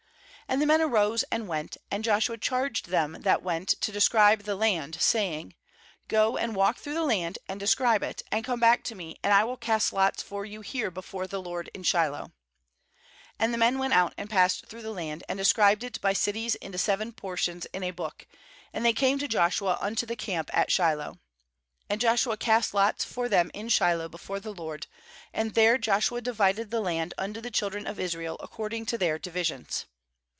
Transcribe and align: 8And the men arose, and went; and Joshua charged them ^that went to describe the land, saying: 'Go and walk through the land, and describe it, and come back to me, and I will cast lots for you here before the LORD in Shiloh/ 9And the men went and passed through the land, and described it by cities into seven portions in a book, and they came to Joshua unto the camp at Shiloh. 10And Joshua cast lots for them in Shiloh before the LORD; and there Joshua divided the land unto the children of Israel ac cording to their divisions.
8And 0.51 0.59
the 0.59 0.65
men 0.65 0.81
arose, 0.81 1.23
and 1.31 1.47
went; 1.47 1.77
and 1.89 2.03
Joshua 2.03 2.37
charged 2.37 2.89
them 2.89 3.15
^that 3.21 3.41
went 3.41 3.69
to 3.69 3.89
describe 3.89 4.41
the 4.43 4.55
land, 4.57 4.99
saying: 4.99 5.55
'Go 6.09 6.35
and 6.35 6.53
walk 6.57 6.77
through 6.77 6.93
the 6.93 7.05
land, 7.05 7.39
and 7.47 7.57
describe 7.57 8.03
it, 8.03 8.21
and 8.33 8.43
come 8.43 8.59
back 8.59 8.83
to 8.83 8.93
me, 8.93 9.15
and 9.23 9.31
I 9.31 9.45
will 9.45 9.55
cast 9.55 9.93
lots 9.93 10.21
for 10.21 10.43
you 10.43 10.59
here 10.59 10.91
before 10.91 11.25
the 11.25 11.41
LORD 11.41 11.69
in 11.73 11.83
Shiloh/ 11.83 12.33
9And 13.39 13.53
the 13.53 13.57
men 13.57 13.79
went 13.79 13.93
and 14.17 14.29
passed 14.29 14.65
through 14.65 14.81
the 14.81 14.91
land, 14.91 15.23
and 15.29 15.37
described 15.37 15.85
it 15.85 16.01
by 16.01 16.11
cities 16.11 16.55
into 16.55 16.77
seven 16.77 17.13
portions 17.13 17.65
in 17.71 17.81
a 17.81 17.91
book, 17.91 18.27
and 18.73 18.83
they 18.83 18.91
came 18.91 19.17
to 19.19 19.29
Joshua 19.29 19.77
unto 19.79 20.05
the 20.05 20.17
camp 20.17 20.49
at 20.51 20.69
Shiloh. 20.69 21.19
10And 21.89 21.99
Joshua 21.99 22.35
cast 22.35 22.73
lots 22.73 23.05
for 23.05 23.29
them 23.29 23.51
in 23.53 23.69
Shiloh 23.69 24.09
before 24.09 24.41
the 24.41 24.53
LORD; 24.53 24.87
and 25.33 25.53
there 25.53 25.77
Joshua 25.77 26.19
divided 26.19 26.71
the 26.71 26.81
land 26.81 27.13
unto 27.17 27.39
the 27.39 27.51
children 27.51 27.87
of 27.87 27.97
Israel 28.01 28.35
ac 28.43 28.49
cording 28.51 28.85
to 28.87 28.97
their 28.97 29.17
divisions. 29.17 29.85